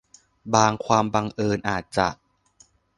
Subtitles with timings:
[0.53, 2.07] บางความบังเอิญอาจจะ